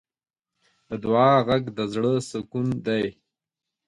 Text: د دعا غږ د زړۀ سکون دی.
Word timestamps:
د 0.87 0.89
دعا 1.03 1.31
غږ 1.47 1.63
د 1.77 1.79
زړۀ 1.93 2.15
سکون 2.29 2.67
دی. 2.85 3.05